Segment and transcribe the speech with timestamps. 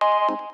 [0.00, 0.47] Thank you.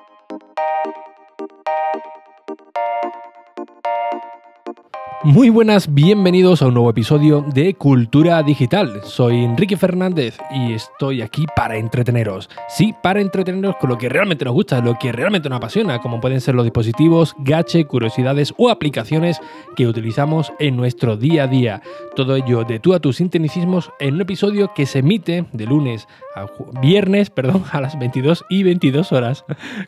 [5.25, 9.01] Muy buenas, bienvenidos a un nuevo episodio de Cultura Digital.
[9.03, 12.47] Soy Enrique Fernández y estoy aquí para entreteneros.
[12.69, 16.21] Sí, para entreteneros con lo que realmente nos gusta, lo que realmente nos apasiona, como
[16.21, 19.41] pueden ser los dispositivos, gache, curiosidades o aplicaciones
[19.75, 21.81] que utilizamos en nuestro día a día.
[22.15, 26.07] Todo ello de tú a tus sinteticismos en un episodio que se emite de lunes
[26.35, 26.45] a
[26.81, 29.43] viernes, perdón, a las 22 y 22 horas.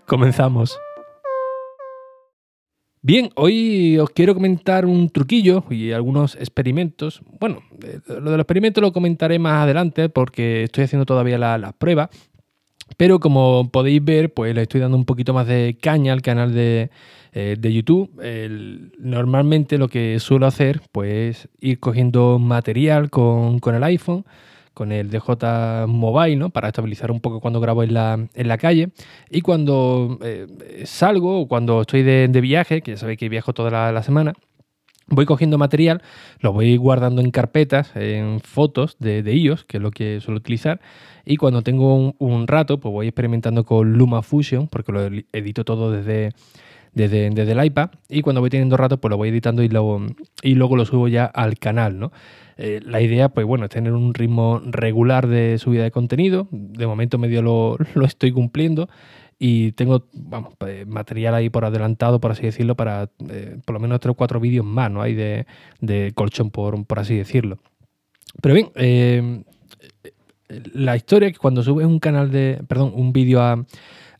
[0.08, 0.80] Comenzamos.
[3.02, 7.22] Bien, hoy os quiero comentar un truquillo y algunos experimentos.
[7.40, 11.60] Bueno, eh, lo de los experimentos lo comentaré más adelante porque estoy haciendo todavía las
[11.60, 12.10] la pruebas.
[12.98, 16.54] Pero como podéis ver, pues le estoy dando un poquito más de caña al canal
[16.54, 16.90] de,
[17.34, 18.10] eh, YouTube.
[18.98, 24.26] normalmente lo que suelo hacer, pues ir cogiendo material con el iPhone
[24.78, 26.52] con el DJ Mobile, ¿no?
[26.52, 28.90] Para estabilizar un poco cuando grabo en la, en la calle.
[29.32, 30.46] Y cuando eh,
[30.86, 34.34] salgo o cuando estoy de, viaje, que ya sabéis que viajo toda la, semana,
[35.08, 36.04] voy cogiendo material,
[36.42, 40.38] lo voy guardando en carpetas, en fotos de, de iOS, que es lo que suelo
[40.38, 40.80] utilizar.
[41.26, 46.34] Y cuando tengo un, rato, pues voy experimentando con LumaFusion, porque lo edito todo desde,
[46.98, 47.92] desde, el iPad.
[48.10, 50.02] Y cuando voy teniendo rato, pues lo voy editando y luego,
[50.42, 52.12] y luego lo subo ya al canal, ¿no?
[52.58, 56.48] Eh, la idea, pues bueno, es tener un ritmo regular de subida de contenido.
[56.52, 58.90] De momento medio lo, estoy cumpliendo
[59.40, 63.80] y tengo vamos, pues, material ahí por adelantado, por así decirlo, para eh, por lo
[63.80, 65.04] menos tres o cuatro vídeos más, ¿no?
[65.04, 65.46] Hay de,
[66.16, 67.60] colchón, por, por, así decirlo.
[68.42, 69.44] Pero bien, eh,
[70.74, 73.66] la historia es que cuando subes un canal de, perdón, un vídeo a,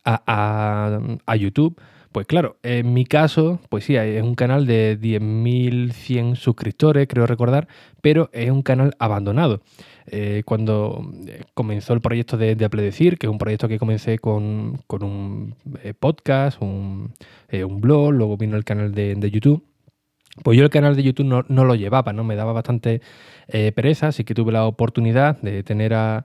[0.04, 1.76] a YouTube,
[2.18, 7.68] pues claro, en mi caso, pues sí, es un canal de 10.100 suscriptores, creo recordar,
[8.00, 9.60] pero es un canal abandonado.
[10.08, 14.18] Eh, cuando eh, comenzó el proyecto de, de Apledecir, que es un proyecto que comencé
[14.18, 17.14] con, un eh, podcast, un,
[17.80, 19.64] blog, luego vino el canal de, de YouTube.
[20.42, 22.24] Pues yo el canal de YouTube no, no, lo llevaba, ¿no?
[22.24, 23.00] Me daba bastante
[23.74, 26.24] pereza, así que tuve la oportunidad de tener a,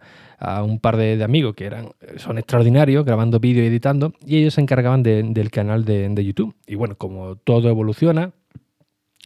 [0.62, 4.62] un par de, amigos que eran, son extraordinarios grabando vídeo y editando y ellos se
[4.62, 6.54] encargaban del canal de, YouTube.
[6.68, 8.34] Y bueno, como todo evoluciona,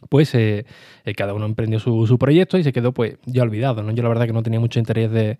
[0.08, 0.64] pues eh,
[1.04, 3.82] eh, cada uno emprendió su, proyecto y se quedó pues ya olvidado.
[3.82, 3.90] ¿no?
[3.92, 5.38] Yo la verdad que no tenía mucho interés de,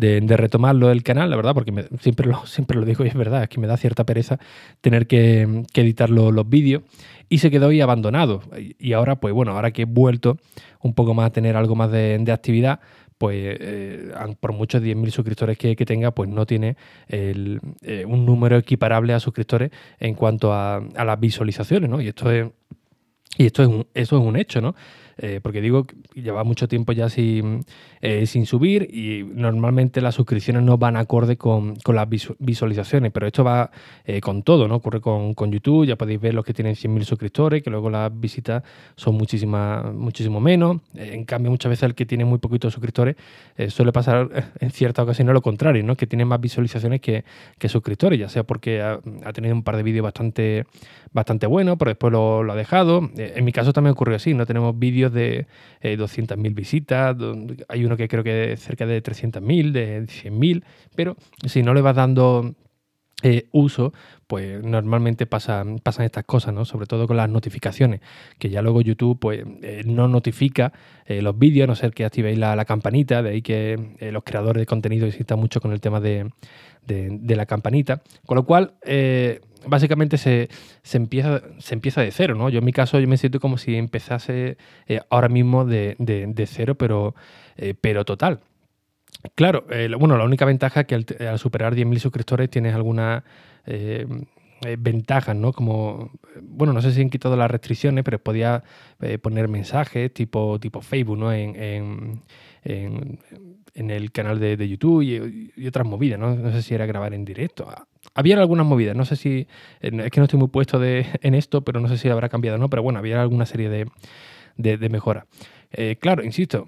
[0.00, 3.48] retomarlo el canal, la verdad, porque siempre, lo, siempre lo digo y es verdad, es
[3.48, 4.38] que me da cierta pereza
[4.80, 6.82] tener que, editar los vídeos
[7.28, 8.42] y se quedó ahí abandonado.
[8.78, 10.38] Y ahora, pues bueno, ahora que he vuelto
[10.82, 12.80] un poco más a tener algo más de, actividad,
[13.18, 16.76] pues eh, por muchos 10.000 suscriptores que, tenga, pues no tiene
[17.08, 17.58] eh,
[18.06, 22.00] un número equiparable a suscriptores en cuanto a, a las visualizaciones, ¿no?
[22.00, 22.46] Y esto es,
[23.36, 24.74] y esto es un, eso es un hecho, ¿no?
[25.22, 27.60] Eh, porque digo, lleva mucho tiempo ya sin,
[28.00, 32.08] eh, sin subir y normalmente las suscripciones no van acorde con, las
[32.38, 33.70] visualizaciones, pero esto va
[34.06, 34.76] eh, con todo, ¿no?
[34.76, 38.62] Ocurre con, YouTube, ya podéis ver los que tienen 100.000 suscriptores, que luego las visitas
[38.96, 40.78] son muchísimas, muchísimo menos.
[40.94, 43.16] en cambio, muchas veces el que tiene muy poquitos suscriptores
[43.68, 45.96] suele pasar en ciertas ocasiones lo contrario, ¿no?
[45.96, 47.24] Que tiene más visualizaciones que,
[47.68, 49.00] suscriptores, ya sea porque ha,
[49.34, 50.64] tenido un par de vídeos bastante,
[51.12, 53.10] bastante buenos, pero después lo ha dejado.
[53.26, 55.46] En mi caso también ocurrió así, no tenemos vídeos de
[55.82, 57.16] 200.000 eh, visitas,
[57.68, 60.64] hay uno que creo que cerca de 300.000, de 100.000,
[60.94, 61.16] pero
[61.46, 62.54] si no le vas dando
[63.22, 63.92] eh, uso,
[64.26, 66.64] pues normalmente pasan, pasan estas cosas, ¿no?
[66.64, 68.00] Sobre todo con las notificaciones,
[68.38, 70.72] que ya luego YouTube pues eh, no notifica
[71.08, 74.66] los vídeos, a no ser que activéis la, campanita, de ahí que los creadores de
[74.66, 76.30] contenido insistan mucho con el tema de,
[76.86, 78.00] de la campanita.
[78.24, 78.74] Con lo cual,
[79.66, 80.48] básicamente se,
[80.92, 82.48] empieza, se empieza de cero, ¿no?
[82.48, 84.56] Yo en mi caso yo me siento como si empezase
[84.86, 85.96] eh, ahora mismo de,
[86.46, 87.14] cero, pero,
[87.56, 88.40] eh, pero total.
[89.34, 93.22] Claro, eh, bueno, la única ventaja es que al, superar 10.000 suscriptores tienes algunas
[94.78, 95.52] ventajas, ¿no?
[95.52, 96.10] Como,
[96.42, 98.62] bueno, no sé si han quitado las restricciones, pero podía
[99.22, 101.32] poner mensajes tipo, tipo Facebook, ¿no?
[101.32, 102.22] En,
[103.74, 106.34] el canal de, YouTube y, otras movidas, ¿no?
[106.34, 107.68] No sé si era grabar en directo
[108.14, 109.46] había algunas movidas, no sé si,
[109.80, 112.56] es que no estoy muy puesto de, en esto, pero no sé si habrá cambiado
[112.56, 113.86] o no, pero bueno, había alguna serie de,
[114.56, 115.24] de, mejoras.
[115.72, 116.66] Eh, claro, insisto,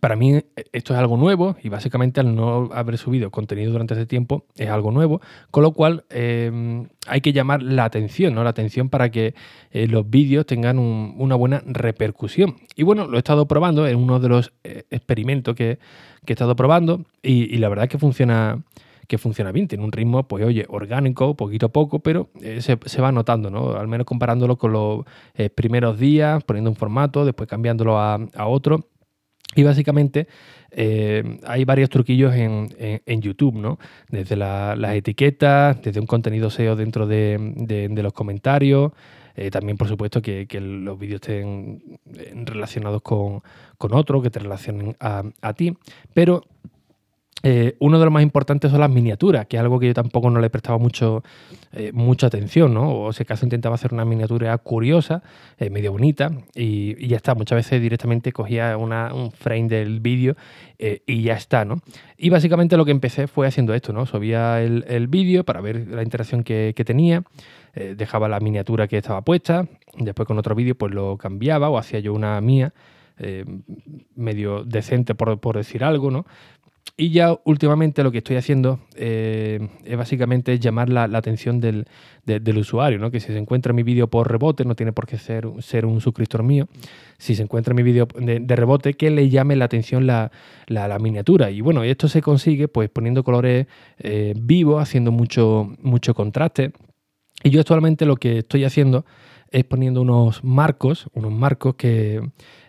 [0.00, 0.40] para mí
[0.72, 4.68] esto es algo nuevo y básicamente al no haber subido contenido durante ese tiempo es
[4.68, 8.42] algo nuevo, con lo cual em, hay que llamar la atención, ¿no?
[8.42, 9.34] La atención para que
[9.70, 12.56] eh, los vídeos tengan una buena repercusión.
[12.76, 15.78] Y bueno, lo he estado probando en uno de los eh, experimentos que,
[16.26, 18.62] he estado probando y, la verdad es que funciona
[19.08, 19.68] que funciona bien.
[19.68, 23.74] Tiene un ritmo, pues oye, orgánico, poquito a poco, pero eh, se, va notando, ¿no?
[23.74, 25.04] Al menos comparándolo con los
[25.34, 28.86] eh, primeros días, poniendo un formato, después cambiándolo a, otro.
[29.54, 30.28] Y básicamente
[30.70, 33.78] eh, hay varios truquillos en, YouTube, ¿no?
[34.08, 38.92] Desde las etiquetas, desde un contenido SEO dentro de, los comentarios.
[39.34, 41.82] Eh, también, por supuesto, que, los vídeos estén
[42.44, 43.42] relacionados con,
[43.78, 45.76] con otro, que te relacionen a, a ti.
[46.14, 46.44] Pero
[47.42, 50.30] eh, uno de los más importantes son las miniaturas, que es algo que yo tampoco
[50.30, 51.24] no le he prestado mucho,
[51.72, 53.00] eh, mucha atención, ¿no?
[53.00, 55.22] O si acaso intentaba hacer una miniatura curiosa,
[55.58, 57.34] eh, medio bonita, y, ya está.
[57.34, 60.36] Muchas veces directamente cogía un frame del vídeo
[61.06, 61.80] y ya está, ¿no?
[62.16, 64.06] Y básicamente lo que empecé fue haciendo esto, ¿no?
[64.06, 67.22] Subía el, vídeo para ver la interacción que, tenía,
[67.74, 69.66] dejaba la miniatura que estaba puesta,
[69.96, 72.72] después con otro vídeo pues lo cambiaba o hacía yo una mía.
[74.16, 76.24] medio decente por, por, decir algo, ¿no?
[76.94, 81.86] Y ya últimamente lo que estoy haciendo eh, es básicamente llamar la, atención del,
[82.56, 83.10] usuario, ¿no?
[83.10, 86.02] que si se encuentra mi vídeo por rebote, no tiene por qué ser, ser un
[86.02, 86.68] suscriptor mío,
[87.18, 90.30] si se encuentra mi vídeo de, rebote, que le llame la atención la,
[91.00, 91.50] miniatura.
[91.50, 93.66] Y bueno, esto se consigue pues poniendo colores
[93.98, 96.72] eh, vivos, haciendo mucho, mucho contraste.
[97.42, 99.06] Y yo actualmente lo que estoy haciendo
[99.50, 102.20] es poniendo unos marcos, unos marcos que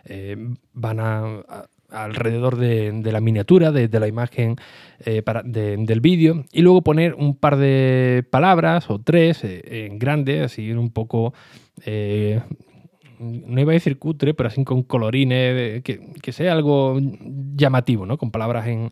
[0.06, 0.36] eh,
[0.72, 1.42] van a
[1.94, 4.56] alrededor de, la miniatura, de, la imagen
[5.04, 10.42] eh, del vídeo, y luego poner un par de palabras o tres eh, en grande,
[10.42, 11.34] así un poco,
[11.86, 12.40] eh,
[13.18, 16.98] no iba a decir cutre, pero así con colorines, que, sea algo
[17.54, 18.18] llamativo, ¿no?
[18.18, 18.90] con palabras en,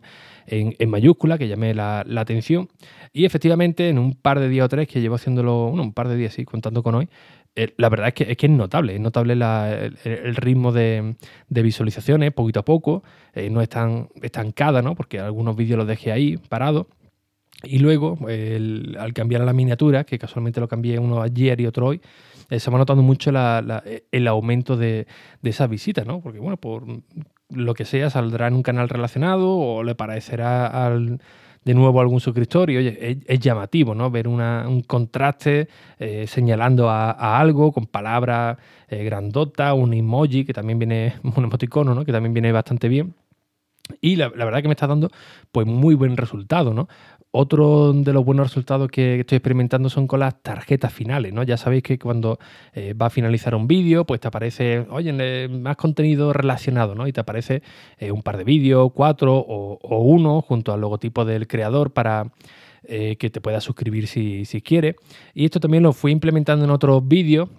[0.87, 2.69] mayúscula que llame la, atención.
[3.11, 6.07] Y efectivamente, en un par de días o tres que llevo haciéndolo, bueno, un par
[6.07, 7.09] de días, sí, contando con hoy,
[7.55, 11.15] la verdad es que, es que es notable, es notable el, ritmo de,
[11.49, 13.03] visualizaciones poquito a poco,
[13.33, 14.95] eh, no es tan estancada, ¿no?
[14.95, 16.87] porque algunos vídeos los dejé ahí parados.
[17.65, 21.87] Y luego, al cambiar a la miniatura, que casualmente lo cambié uno ayer y otro
[21.87, 22.01] hoy,
[22.49, 25.07] eh, se va notando mucho el aumento de,
[25.41, 26.19] de esas visitas, ¿no?
[26.19, 26.83] Porque, bueno, por
[27.49, 31.21] lo que sea, saldrá en un canal relacionado o le parecerá al,
[31.65, 34.11] de nuevo algún suscriptor y oye, es, llamativo, ¿no?
[34.11, 35.67] Ver un contraste
[35.99, 38.57] eh, señalando a, algo con palabras
[38.89, 42.05] eh, grandota, un emoji que también viene, un emoticono, ¿no?
[42.05, 43.13] Que también viene bastante bien.
[44.01, 45.09] Y la, verdad que me está dando
[45.51, 46.87] pues muy buen resultado, ¿no?
[47.35, 51.41] Otro de los buenos resultados que estoy experimentando son con las tarjetas finales, ¿no?
[51.41, 52.37] Ya sabéis que cuando
[52.73, 57.07] eh, va a finalizar un vídeo, pues te aparece, oye, más contenido relacionado, ¿no?
[57.07, 57.63] Y te aparece
[57.97, 62.31] eh, un par de vídeos, cuatro o, uno, junto al logotipo del creador para
[62.83, 64.95] eh, que te puedas suscribir si, si quieres.
[65.33, 67.49] Y esto también lo fui implementando en otros vídeos.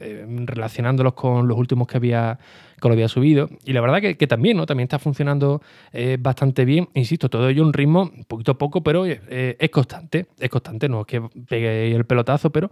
[0.00, 2.38] Eh, relacionándolos con los últimos que había,
[2.80, 3.48] que lo había subido.
[3.64, 4.66] Y la verdad que, también, ¿no?
[4.66, 5.62] También está funcionando
[5.92, 6.88] eh, bastante bien.
[6.94, 10.26] Insisto, todo ello un ritmo poquito a poco, pero eh, es constante.
[10.38, 12.70] Es constante, no es que pegue el pelotazo, pero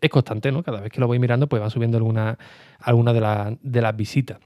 [0.00, 0.62] es constante, ¿no?
[0.62, 2.36] Cada vez que lo voy mirando, pues van subiendo algunas
[2.78, 4.38] alguna de, de las visitas.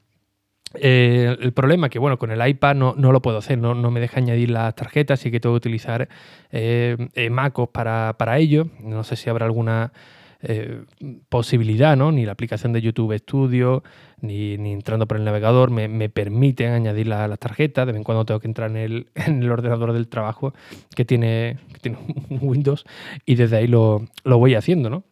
[0.75, 3.91] El problema es que, bueno, con el iPad no, no lo puedo hacer, no, no,
[3.91, 6.09] me deja añadir las tarjetas, y que tengo que utilizar
[7.31, 8.69] MacOS para, para ello.
[8.81, 9.93] No sé si habrá alguna
[10.45, 10.83] eh,
[11.29, 12.11] posibilidad, ¿no?
[12.11, 13.85] Ni la aplicación de YouTube Studio,
[14.21, 17.87] ni, entrando por el navegador me, me permiten añadir las tarjetas.
[17.87, 20.53] De vez en cuando tengo que entrar en el, en el ordenador del trabajo
[20.97, 21.99] que tiene, tiene
[22.41, 22.85] Windows
[23.25, 25.05] y desde ahí lo, voy haciendo, ¿no?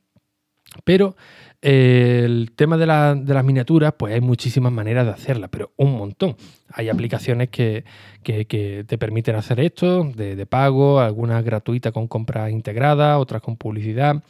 [0.84, 5.96] Pero eh, el tema de, las miniaturas, pues hay muchísimas maneras de hacerlas, pero un
[5.96, 6.36] montón.
[6.72, 7.84] Hay aplicaciones que,
[8.22, 14.22] te permiten hacer esto de, de, pago, algunas gratuitas con compras integradas, otras con publicidad.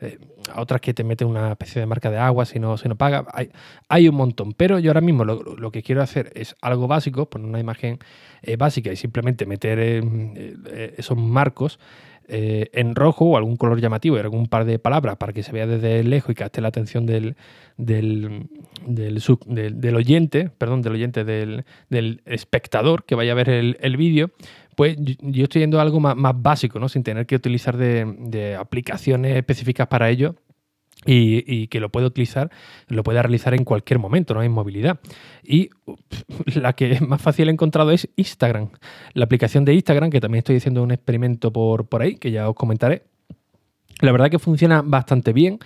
[0.00, 0.16] Eh,
[0.54, 3.26] otras que te meten una especie de marca de agua si no, si no paga.
[3.32, 3.50] Hay,
[3.88, 7.48] hay un montón, pero yo ahora mismo lo, que quiero hacer es algo básico, poner
[7.48, 7.98] una imagen
[8.42, 11.80] eh, básica y simplemente meter eh, esos marcos
[12.28, 15.66] en rojo o algún color llamativo y algún par de palabras para que se vea
[15.66, 17.36] desde lejos y capte la atención del,
[17.76, 18.48] del,
[18.86, 21.64] del, oyente, perdón, del oyente, del,
[22.26, 24.30] espectador que vaya a ver el, el vídeo,
[24.78, 26.88] pues yo estoy yendo a algo más, básico, ¿no?
[26.88, 30.36] Sin tener que utilizar de, aplicaciones específicas para ello.
[31.06, 32.50] Y, que lo pueda utilizar,
[32.88, 34.42] lo pueda realizar en cualquier momento, ¿no?
[34.42, 34.98] En movilidad.
[35.42, 35.70] Y
[36.54, 38.70] la que más fácil he encontrado es Instagram.
[39.14, 42.48] La aplicación de Instagram, que también estoy haciendo un experimento por, por ahí, que ya
[42.48, 43.04] os comentaré.
[44.00, 45.60] La verdad que funciona bastante bien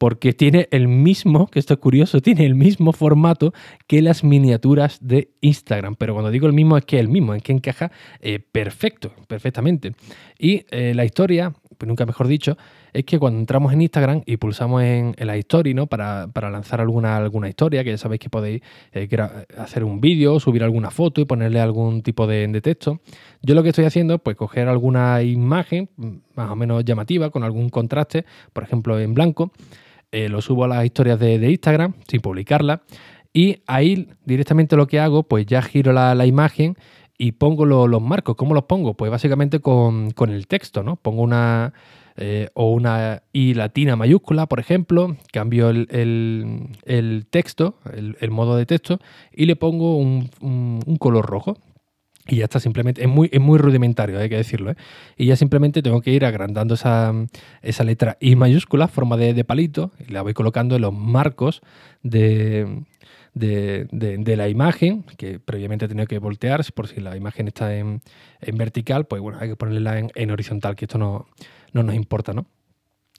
[0.00, 3.52] porque tiene el mismo, que esto es curioso, tiene el mismo formato
[3.86, 5.94] que las miniaturas de Instagram.
[5.96, 9.92] Pero cuando digo el mismo es que el mismo, es que encaja eh, perfecto, perfectamente.
[10.38, 11.52] Y eh, la historia,
[11.88, 12.56] nunca mejor dicho,
[12.92, 15.86] es que cuando entramos en Instagram y pulsamos en, la historia, ¿no?
[15.86, 19.08] Para, lanzar alguna, alguna historia, que ya sabéis que podéis eh,
[19.58, 23.00] hacer un vídeo, subir alguna foto y ponerle algún tipo de, de, texto.
[23.42, 27.30] Yo lo que estoy haciendo es pues, coger alguna imagen mm, más o menos llamativa,
[27.30, 29.52] con algún contraste, por ejemplo en blanco,
[30.12, 32.82] eh, lo subo a las historias de, Instagram sin publicarla
[33.32, 36.76] Y ahí directamente lo que hago, pues ya giro la, imagen
[37.20, 38.34] y pongo los marcos.
[38.34, 38.94] ¿Cómo los pongo?
[38.94, 40.96] Pues básicamente con, el texto, ¿no?
[40.96, 41.74] Pongo una
[42.16, 49.00] eh, o una I latina mayúscula, por ejemplo, cambio el, texto, el, modo de texto,
[49.34, 51.58] y le pongo un color rojo.
[52.26, 54.70] Y ya está, simplemente, es muy, es muy rudimentario, hay que decirlo.
[54.70, 54.76] ¿eh?
[55.16, 57.12] Y ya simplemente tengo que ir agrandando esa,
[57.60, 61.60] esa letra I mayúscula, forma de, palito, y la voy colocando en los marcos
[62.02, 62.84] de,
[63.34, 68.02] de, la imagen, que previamente he tenido que voltear, por si la imagen está en,
[68.54, 71.26] vertical, pues bueno, hay que ponerla en, en horizontal, que esto no,
[71.72, 72.46] no nos importa, ¿no?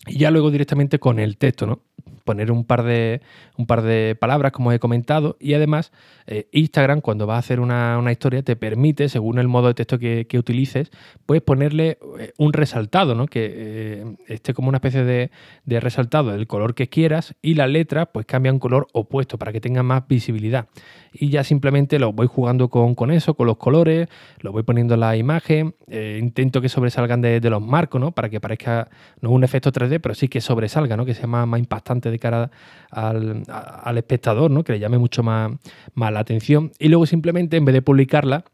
[0.07, 1.83] Y ya luego directamente con el texto, ¿no?
[2.23, 3.21] Poner un par de,
[3.57, 5.91] un par de palabras, como he comentado, y además
[6.27, 9.99] eh, Instagram, cuando va a hacer una, historia, te permite, según el modo de texto
[9.99, 10.91] que, utilices,
[11.25, 13.27] puedes ponerle eh, un resaltado, ¿no?
[13.27, 15.29] Que eh, esté como una especie de,
[15.65, 19.51] de, resaltado del color que quieras, y la letra, pues cambia un color opuesto para
[19.51, 20.67] que tenga más visibilidad.
[21.13, 24.07] Y ya simplemente lo voy jugando con, con eso, con los colores,
[24.39, 28.11] lo voy poniendo en la imagen, intento que sobresalgan de, de, los marcos, ¿no?
[28.11, 28.87] Para que parezca
[29.19, 31.03] no un efecto 3D, pero sí que sobresalga, ¿no?
[31.03, 32.51] Que sea más, más impactante de cara
[32.89, 34.63] al, espectador, ¿no?
[34.63, 35.51] que le llame mucho más,
[35.93, 36.71] más la atención.
[36.79, 38.45] Y luego simplemente, en vez de publicarla,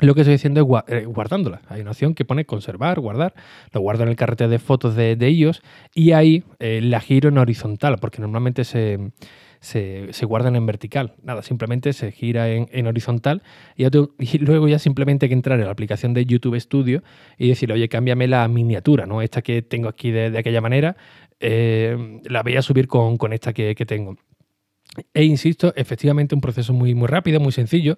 [0.00, 1.62] lo que estoy haciendo es eh, guardándola.
[1.68, 3.34] Hay una opción que pone conservar, guardar.
[3.72, 5.62] Lo guardo en el carrete de fotos de, ellos
[5.94, 8.98] y ahí eh, la giro en horizontal, porque normalmente se,
[9.66, 11.14] se, guardan en vertical.
[11.22, 13.42] Nada, simplemente se gira en, horizontal
[13.76, 17.02] y, luego ya simplemente hay que entrar en la aplicación de YouTube Studio
[17.36, 19.22] y decir, oye, cámbiame la miniatura, ¿no?
[19.22, 20.96] Esta que tengo aquí de aquella manera,
[21.40, 24.16] eh, la voy a subir con, esta que, tengo.
[25.12, 27.96] E insisto, efectivamente un proceso muy, muy rápido, muy sencillo.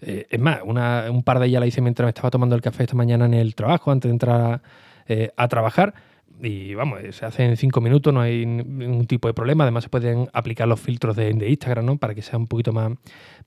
[0.00, 2.96] Eh, es más, un par de ellas la hice mientras estaba tomando el café esta
[2.96, 4.62] mañana en el trabajo, antes de entrar a,
[5.06, 5.94] eh, trabajar.
[6.40, 9.64] Y vamos, se hace en cinco minutos, no hay ningún tipo de problema.
[9.64, 11.98] Además, se pueden aplicar los filtros de, Instagram, ¿no?
[11.98, 12.92] Para que sea un poquito más,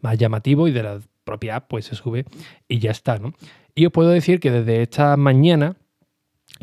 [0.01, 2.25] más llamativo y de la propia app, pues se sube
[2.67, 3.33] y ya está, ¿no?
[3.75, 5.77] Y os puedo decir que desde esta mañana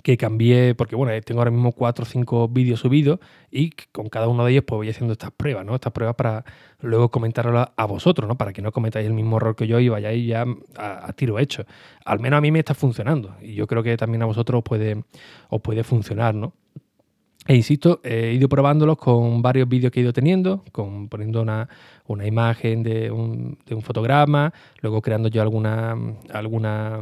[0.02, 3.18] que cambié, porque bueno, tengo ahora mismo cuatro o cinco vídeos subidos
[3.50, 5.74] y con cada uno de ellos pues voy haciendo estas pruebas, ¿no?
[5.74, 6.44] Estas pruebas para
[6.80, 8.36] luego comentarlas a vosotros, ¿no?
[8.36, 10.44] Para que no cometáis el mismo error que yo y vayáis ya
[10.76, 11.64] a, tiro hecho.
[12.04, 14.64] Al menos a mí me está funcionando y yo creo que también a vosotros os
[14.64, 15.02] puede,
[15.48, 16.54] os puede funcionar, ¿no?
[17.46, 21.66] E insisto, he ido probándolos con varios vídeos que he ido teniendo, con poniendo una,
[22.06, 24.52] una imagen de un, de un, fotograma,
[24.82, 25.96] luego creando yo alguna,
[26.30, 27.00] alguna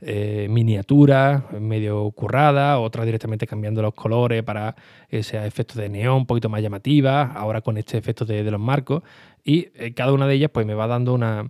[0.00, 4.74] eh, miniatura medio currada, otra directamente cambiando los colores para
[5.08, 9.02] ese efecto de neón un poquito más llamativa, ahora con este efecto de, los marcos.
[9.44, 11.48] Y eh, cada una de ellas pues me va dando una,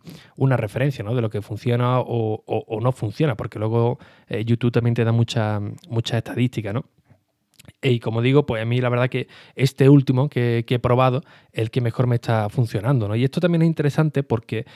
[0.56, 1.14] referencia ¿no?
[1.14, 3.98] de lo que funciona o, no funciona, porque luego
[4.28, 6.84] eh, YouTube también te da mucha, mucha estadística, ¿no?
[7.82, 11.22] Y como digo, pues a mí la verdad que este último que, he probado
[11.52, 13.08] el que mejor me está funcionando.
[13.08, 13.16] ¿no?
[13.16, 14.66] Y esto también es interesante porque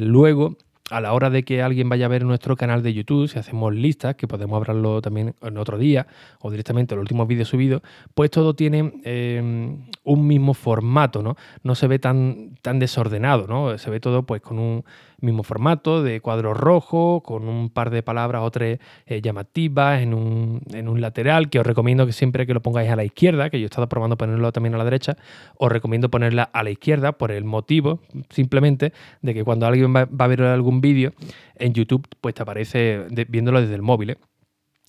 [0.00, 0.56] luego
[0.90, 3.74] a la hora de que alguien vaya a ver nuestro canal de YouTube, si hacemos
[3.74, 6.06] listas, que podemos hablarlo también en otro día,
[6.40, 7.82] o directamente en los últimos vídeos subidos,
[8.14, 11.36] pues todo tiene eh, un mismo formato, ¿no?
[11.62, 13.78] No se ve tan, tan desordenado, ¿no?
[13.78, 14.84] Se ve todo pues con un
[15.24, 20.14] mismo formato de cuadro rojo, con un par de palabras o tres eh, llamativas en
[20.14, 23.50] un, en un, lateral, que os recomiendo que siempre que lo pongáis a la izquierda,
[23.50, 25.16] que yo he estado probando ponerlo también a la derecha,
[25.56, 28.00] os recomiendo ponerla a la izquierda por el motivo
[28.30, 31.12] simplemente de que cuando alguien va, a ver algún vídeo
[31.56, 34.16] en YouTube, pues te aparece, viéndolo desde el móvil, ¿eh?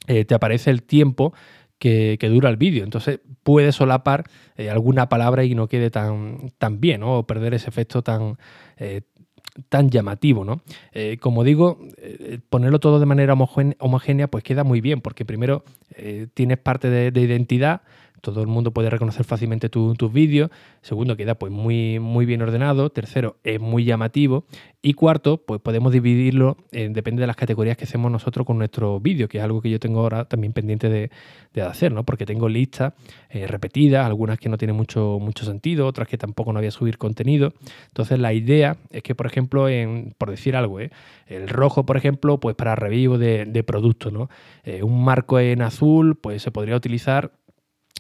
[0.07, 1.33] Eh, te aparece el tiempo
[1.79, 2.83] que, dura el vídeo.
[2.83, 4.25] Entonces puede solapar
[4.69, 8.37] alguna palabra y no quede tan, tan bien, o perder ese efecto tan,
[9.69, 10.61] tan llamativo, ¿no?
[10.91, 15.63] Eh, como digo, eh, ponerlo todo de manera homogénea, pues queda muy bien, porque primero
[15.95, 17.81] eh, tienes parte de, identidad,
[18.21, 20.49] todo el mundo puede reconocer fácilmente tus vídeos.
[20.81, 22.89] Segundo, queda pues muy, muy bien ordenado.
[22.89, 24.45] Tercero, es muy llamativo.
[24.81, 29.27] Y cuarto, pues podemos dividirlo, depende de las categorías que hacemos nosotros con nuestro vídeo,
[29.27, 31.09] que es algo que yo tengo ahora también pendiente de,
[31.61, 32.03] hacer, ¿no?
[32.03, 32.93] Porque tengo listas
[33.31, 37.53] repetidas, algunas que no tienen mucho, mucho sentido, otras que tampoco no había subir contenido.
[37.87, 40.91] Entonces la idea es que, por ejemplo, en, por decir algo, ¿eh?
[41.27, 44.29] el rojo, por ejemplo, pues para revivo de, de productos, ¿no?
[44.63, 47.31] Eh, un marco en azul, pues se podría utilizar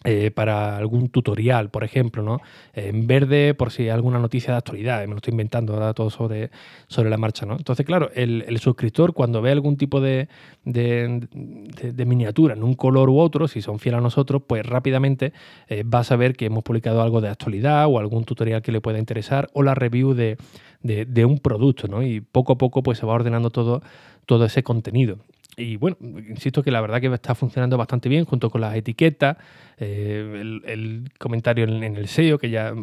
[0.03, 2.39] eh, para algún tutorial, por ejemplo, ¿no?
[2.73, 6.11] En verde, por si hay alguna noticia de actualidad, me lo estoy inventando ahora todo
[6.11, 6.51] sobre,
[6.87, 7.55] sobre la marcha, ¿no?
[7.55, 10.27] Entonces, claro, el, suscriptor cuando ve algún tipo de,
[10.63, 15.33] de, miniatura en un color u otro, si son fieles a nosotros, pues rápidamente
[15.69, 18.81] eh, va a saber que hemos publicado algo de actualidad o algún tutorial que le
[18.81, 20.37] pueda interesar o la review de,
[21.25, 22.03] un producto, ¿no?
[22.03, 23.81] Y poco a poco pues se va ordenando todo,
[24.27, 25.17] todo ese contenido.
[25.57, 29.37] Y bueno, insisto que la verdad que está funcionando bastante bien junto con las etiquetas,
[29.77, 32.73] eh, el, comentario en, el SEO, que ya,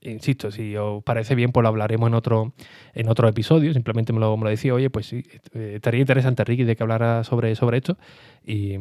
[0.00, 2.54] insisto, si os parece bien, pues lo hablaremos en otro,
[2.94, 3.72] en otro episodio.
[3.72, 6.82] Simplemente me lo, me lo decía, oye, pues sí, eh, estaría interesante, Ricky, de que
[6.82, 7.98] hablara sobre, sobre esto.
[8.44, 8.76] Y,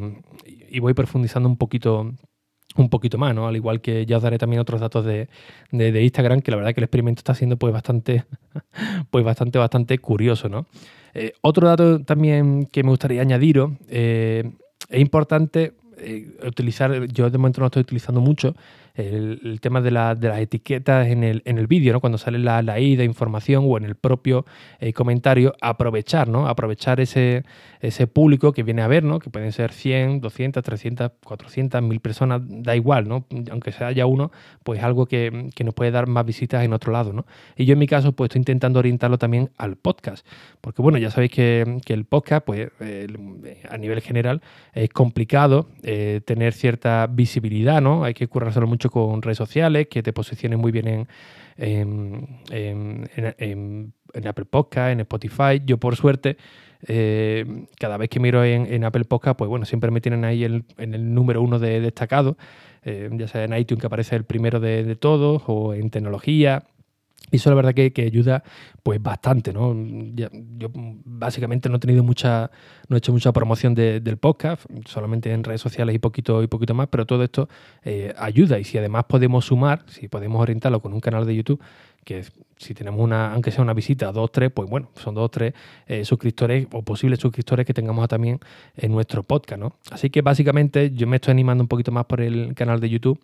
[0.79, 2.11] voy profundizando un poquito
[2.77, 3.47] un poquito más, ¿no?
[3.47, 5.29] Al igual que ya os daré también otros datos de,
[5.71, 8.25] de, Instagram, que la verdad que el experimento está siendo pues bastante,
[9.11, 10.65] pues bastante, bastante curioso, ¿no?
[11.17, 14.51] Eh, otro dato también que me gustaría añadiros, eh,
[14.89, 18.53] es importante eh, utilizar, yo de momento no estoy utilizando mucho,
[18.95, 21.99] el, tema de, las etiquetas en el, en el vídeo, ¿no?
[21.99, 24.45] cuando sale la, la I de información o en el propio
[24.79, 26.47] eh, comentario, aprovechar, ¿no?
[26.47, 27.43] aprovechar ese,
[27.81, 29.19] ese público que viene a ver, ¿no?
[29.19, 33.25] que pueden ser 100, 200, 300, 400, 1000 personas, da igual, ¿no?
[33.51, 34.31] aunque sea ya uno,
[34.63, 37.11] pues algo que, que, nos puede dar más visitas en otro lado.
[37.11, 37.25] ¿no?
[37.57, 40.25] Y yo en mi caso pues estoy intentando orientarlo también al podcast,
[40.61, 42.69] porque bueno, ya sabéis que, que el podcast pues
[43.69, 44.41] a nivel general
[44.73, 48.03] es complicado eh, tener cierta visibilidad, ¿no?
[48.03, 51.07] hay que currárselo mucho con redes sociales, que te posicionen muy bien
[51.57, 53.93] en, en,
[54.27, 55.61] Apple Podcast, en Spotify.
[55.65, 56.37] Yo, por suerte,
[56.87, 60.65] eh, cada vez que miro en, Apple Podcast, pues bueno, siempre me tienen ahí en
[60.77, 62.37] el número uno de destacado,
[62.83, 66.63] eh, ya sea en iTunes que aparece el primero de todos, o en tecnología,
[67.31, 68.43] y eso la verdad que, ayuda
[68.83, 69.75] pues bastante, ¿no?
[70.57, 72.51] yo básicamente no he tenido mucha,
[72.87, 76.75] no he hecho mucha promoción del podcast, solamente en redes sociales y poquito y poquito
[76.75, 77.49] más, pero todo esto
[77.83, 78.59] eh, ayuda.
[78.59, 81.59] Y si además podemos sumar, si podemos orientarlo con un canal de YouTube,
[82.03, 82.23] que
[82.57, 85.55] si tenemos una, aunque sea una visita, dos, tres, pues bueno, son dos, tres
[85.87, 88.39] eh, suscriptores o posibles suscriptores que tengamos también
[88.77, 89.75] en nuestro podcast, ¿no?
[89.89, 93.19] Así que básicamente yo me estoy animando un poquito más por el canal de YouTube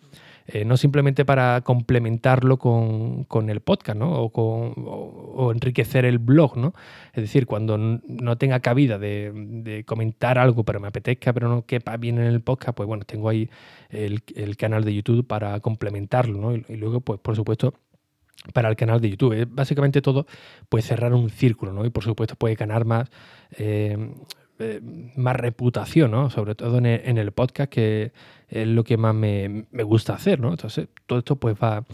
[0.48, 4.12] eh, no simplemente para complementarlo con, el podcast, ¿no?
[4.12, 6.74] O, con, enriquecer el blog, ¿no?
[7.14, 11.98] Es decir, cuando no tenga cabida de, comentar algo, pero me apetezca, pero no quepa
[11.98, 13.50] bien en el podcast, pues bueno, tengo ahí
[13.90, 14.22] el,
[14.58, 16.56] canal de YouTube para complementarlo, ¿no?
[16.56, 17.74] Y, luego, pues por supuesto,
[18.54, 19.48] para el canal de YouTube.
[19.52, 20.26] Básicamente todo,
[20.70, 21.86] pues cerrar un círculo, ¿no?
[21.86, 23.10] Y por supuesto puede ganar más,
[23.58, 23.98] eh,
[24.62, 24.82] eh,
[25.16, 26.30] más reputación, ¿no?
[26.30, 28.12] Sobre todo en el, podcast, que
[28.48, 30.52] es lo que más me, gusta hacer, ¿no?
[30.52, 31.86] Entonces, todo esto pues va,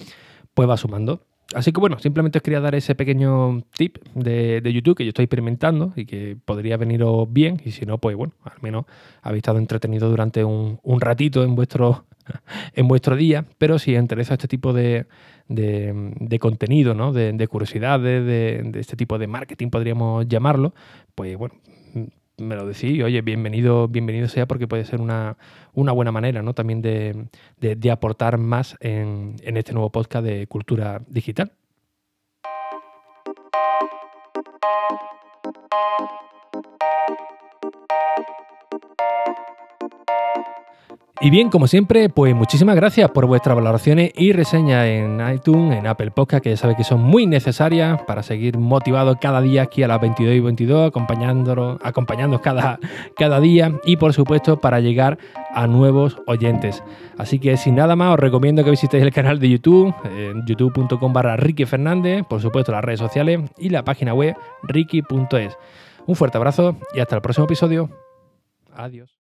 [0.54, 1.22] pues va sumando.
[1.54, 5.24] Así que bueno, simplemente os quería dar ese pequeño tip de, YouTube que yo estoy
[5.24, 7.62] experimentando y que podría veniros bien.
[7.64, 8.86] Y si no, pues bueno, al menos
[9.22, 12.06] habéis estado entretenido durante un, ratito en vuestro,
[12.74, 13.46] en vuestro día.
[13.58, 15.06] Pero si os interesa este tipo de,
[15.48, 17.14] de, contenido, ¿no?
[17.14, 20.74] de, de curiosidades, de, este tipo de marketing, podríamos llamarlo,
[21.16, 21.56] pues bueno,
[22.38, 25.36] me lo decís, oye, bienvenido, bienvenido sea porque puede ser una,
[25.74, 26.54] buena manera ¿no?
[26.54, 31.52] también de, aportar más en, en este nuevo podcast de cultura digital.
[41.20, 45.88] Y bien, como siempre, pues muchísimas gracias por vuestras valoraciones y reseñas en iTunes, en
[45.88, 49.82] Apple Podcast, que ya sabéis que son muy necesarias para seguir motivados cada día aquí
[49.82, 52.80] a las 22 y 22, acompañándonos, acompañándonos cada,
[53.16, 55.18] cada día y por supuesto para llegar
[55.56, 56.84] a nuevos oyentes.
[57.18, 59.96] Así que sin nada más, os recomiendo que visitéis el canal de YouTube,
[60.46, 65.58] youtube.com barra Ricky Fernández, por supuesto las redes sociales y la página web ricky.es.
[66.06, 67.90] Un fuerte abrazo y hasta el próximo episodio.
[68.76, 69.17] Adiós.